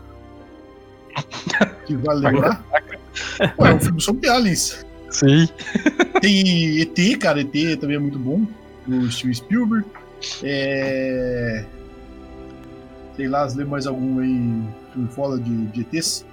[1.87, 2.65] Que vale lembrar.
[3.57, 4.85] Pô, é um filme sobre aliens.
[5.15, 5.49] Sim.
[6.21, 8.47] Tem ET, cara, ET também é muito bom,
[8.87, 9.87] do Steven Spielberg.
[10.43, 11.65] É...
[13.15, 14.63] Sei lá, se lembra mais algum aí,
[14.93, 16.27] filme foda de, de ETs.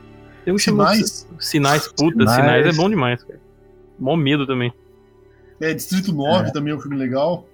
[0.44, 2.36] Tem um que chama Sinais, Sinais, puta, Sinais.
[2.36, 2.66] sinais.
[2.66, 3.40] é bom demais, cara.
[4.00, 4.74] Mó medo também.
[5.60, 7.46] é, Distrito 9 também é um filme legal.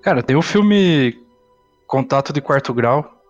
[0.00, 1.18] Cara, tem o filme
[1.88, 3.20] Contato de Quarto Grau,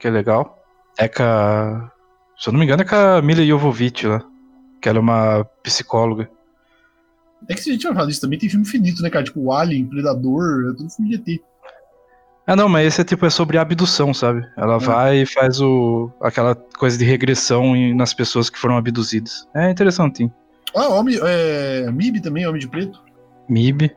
[0.00, 0.58] que é legal.
[0.98, 1.92] É com a...
[2.36, 4.24] Se eu não me engano, é com a Mila Jovovich lá.
[4.82, 6.28] Que ela é uma psicóloga.
[7.48, 9.24] É que se a gente vai falar disso também, tem filme infinito, né, cara?
[9.24, 11.40] Tipo, o Alien, Predador, é tudo filme de ET.
[12.46, 14.44] Ah, não, mas esse é tipo é sobre abdução, sabe?
[14.56, 19.46] Ela vai e faz o aquela coisa de regressão em- nas pessoas que foram abduzidas.
[19.54, 20.32] É interessantinho.
[20.74, 23.00] Ah, Homem, é, MIB também, Homem de Preto.
[23.48, 23.90] MIB.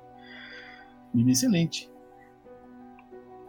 [1.14, 1.89] MIB é excelente.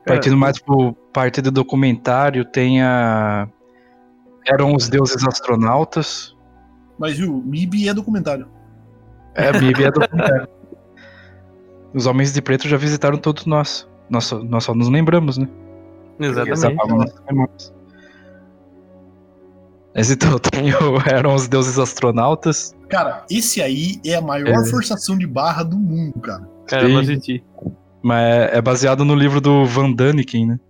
[0.07, 3.49] Partindo mais pro parte do documentário, tem a
[4.47, 6.34] Eram os deuses astronautas.
[6.99, 8.49] Mas viu, MIB é documentário.
[9.35, 10.49] É, a Bíblia é documentário.
[11.93, 13.89] Os homens de preto já visitaram todos nós.
[14.11, 15.49] Nós só, nós só nos lembramos, né?
[16.20, 17.72] Exatamente.
[19.95, 22.74] Mas então, tem o- eram os deuses astronautas.
[22.89, 24.64] Cara, esse aí é a maior É.
[24.70, 26.49] forçação de barra do mundo, cara.
[26.66, 27.43] Cara, eu assisti.
[28.03, 30.61] Mas é, é baseado no livro do Van Daniken, né?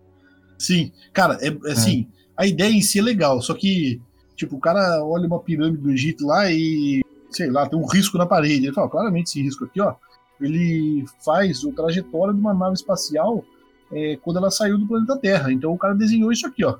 [0.59, 2.07] Sim, cara, é, é assim,
[2.37, 4.01] a ideia em si é legal, só que,
[4.37, 7.03] tipo, o cara olha uma pirâmide do Egito lá e,
[7.37, 8.67] sei lá, tem um risco na parede.
[8.67, 9.95] Ele fala, claramente esse risco aqui, ó,
[10.41, 13.45] ele faz a trajetória de uma nave espacial
[13.93, 15.53] é, quando ela saiu do planeta Terra.
[15.53, 16.77] Então o cara desenhou isso aqui, ó.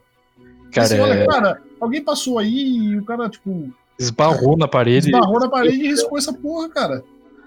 [0.73, 5.07] Cara, você olha, é, cara, alguém passou aí e o cara, tipo, esbarrou na parede.
[5.07, 7.05] esbarrou na parede e riscou essa porra, cara.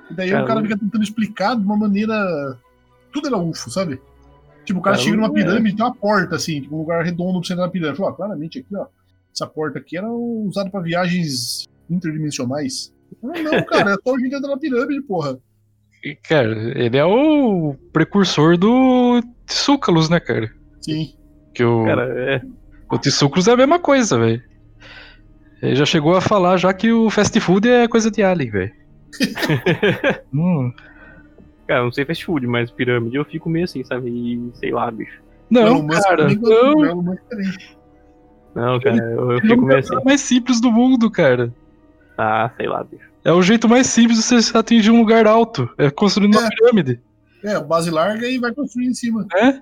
[0.09, 2.57] E daí o Cara, cara fica tentando explicar de uma maneira.
[3.11, 4.01] Tudo era UFO, sabe?
[4.63, 5.31] Tipo, o cara Cara, chega numa é.
[5.31, 7.97] pirâmide tem uma porta, assim, tipo, um lugar redondo pro centro da pirâmide.
[7.97, 8.85] Fala, ó, claramente aqui, ó.
[9.33, 12.93] Essa porta aqui era usada pra viagens interdimensionais.
[13.23, 15.39] Ah, não, cara, é só a gente entrar na pirâmide, porra.
[16.23, 20.51] Cara, ele é o precursor do Tsúcalos, né, cara?
[20.81, 21.13] Sim.
[21.53, 22.03] Que o, Cara,
[22.35, 22.41] é.
[22.91, 24.41] o Tsúcalos é a mesma coisa, velho.
[25.61, 28.73] Ele já chegou a falar já que o fast food é coisa de alien, velho.
[30.33, 30.71] Hum,
[31.67, 34.09] Cara, não sei fast food, mas pirâmide eu fico meio assim, sabe?
[34.09, 35.21] E sei lá, bicho.
[35.49, 36.73] não, Musk cara, não.
[36.73, 37.15] o.
[38.55, 39.89] Não, cara, eu, eu é fico o meio assim.
[39.89, 41.53] cara mais simples do mundo, cara.
[42.17, 43.03] Ah, sei lá, bicho.
[43.23, 45.69] É o jeito mais simples de você atingir um lugar alto.
[45.77, 46.49] É construindo uma É.
[46.49, 46.99] pirâmide.
[47.43, 49.25] É, base larga e vai construir em cima.
[49.33, 49.61] né?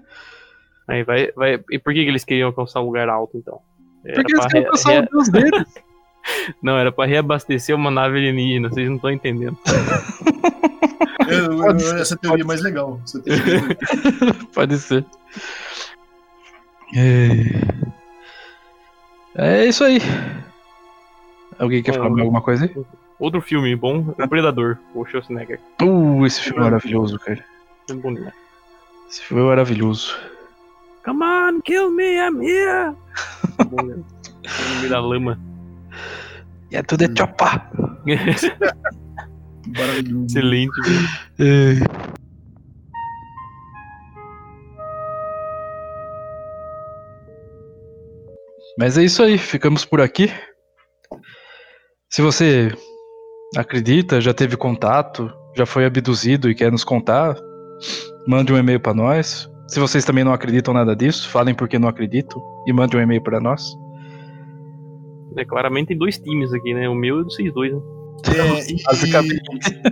[0.87, 1.59] Aí vai, vai.
[1.71, 3.59] E por que, que eles queriam alcançar um lugar alto, então?
[4.05, 5.65] Era Porque eles re- alcançar re- o deus deles.
[6.61, 9.57] Não, era pra reabastecer uma nave alienígena, vocês não estão entendendo.
[11.27, 13.01] Eu- eu- Pode ser, essa teoria é mais legal.
[13.23, 13.77] Teoria-
[14.53, 15.03] Pode ser.
[19.35, 19.63] É...
[19.63, 19.99] é isso aí.
[21.59, 22.85] Alguém quer falar alguma coisa aí?
[23.17, 25.59] Outro filme bom, O Predador, o Schwarzenegger.
[25.81, 27.43] Uh, esse filme é maravilhoso, cara.
[27.89, 28.33] É bom demais.
[29.09, 30.17] Esse filme é maravilhoso.
[31.05, 32.95] Come on, kill me, I'm here!
[33.57, 33.83] É bom.
[33.83, 35.39] No meio da lama.
[36.69, 37.71] E é tudo é chopa.
[39.77, 40.25] Maravilhoso.
[40.25, 41.07] Excelente, velho.
[41.39, 42.15] É.
[48.77, 50.29] Mas é isso aí, ficamos por aqui.
[52.15, 52.71] Se você
[53.57, 57.35] acredita, já teve contato, já foi abduzido e quer nos contar,
[58.25, 59.51] mande um e-mail para nós.
[59.67, 63.01] Se vocês também não acreditam nada disso, falem por que não acreditam e mande um
[63.01, 63.65] e-mail para nós.
[65.35, 66.87] É, claramente tem dois times aqui, né?
[66.87, 67.81] O meu e o dos vocês dois, né?
[68.29, 69.41] É, e- Basicamente.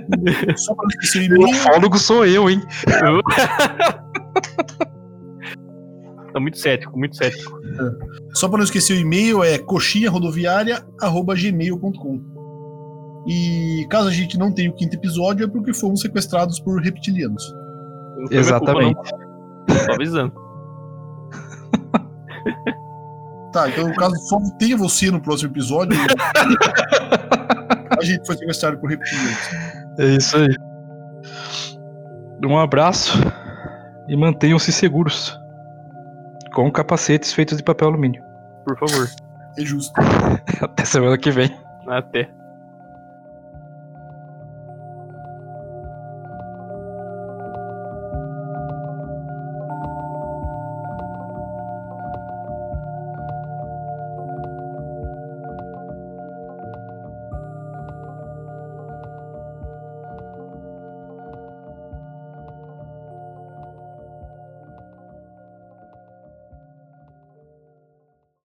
[0.55, 2.61] Só pra não esquecer o O e-mail, ufólogo sou eu, hein?
[6.33, 7.61] tá muito cético, muito cético.
[8.33, 12.33] Só para não esquecer o e-mail é coxinharodoviária@gmail.com.
[13.25, 17.41] E caso a gente não tenha o quinto episódio é porque fomos sequestrados por reptilianos.
[18.15, 18.95] Culpa, Exatamente.
[18.95, 19.05] não.
[19.77, 20.43] Só avisando.
[23.53, 25.95] Tá, então caso só tenha você no próximo episódio,
[27.99, 29.37] a gente foi sequestrado por reptilianos.
[29.99, 30.49] É isso aí.
[32.43, 33.15] Um abraço
[34.09, 35.37] e mantenham-se seguros.
[36.53, 38.23] Com capacetes feitos de papel alumínio.
[38.65, 39.09] Por favor.
[39.57, 39.93] É justo.
[40.61, 41.55] Até semana que vem.
[41.87, 42.29] Até.